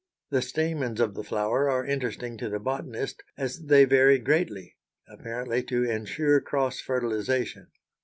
[0.31, 4.75] The stamens of the flower are interesting to the botanist as they vary greatly,
[5.07, 7.67] apparently to insure cross fertilization.